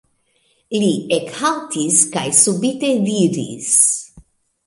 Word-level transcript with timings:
Li 0.83 0.87
ekhaltis 1.17 1.99
kaj 2.15 2.25
subite 2.39 2.91
diris: 3.11 3.71